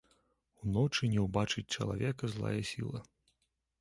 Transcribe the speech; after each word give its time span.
Уночы 0.61 1.03
не 1.13 1.19
ўбачыць 1.27 1.67
чалавека 1.75 2.33
злая 2.37 2.59
сіла. 2.71 2.99